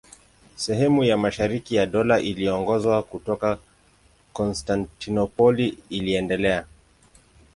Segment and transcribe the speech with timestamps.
[0.55, 3.57] Sehemu ya mashariki ya Dola iliyoongozwa kutoka
[4.33, 6.65] Konstantinopoli iliendelea.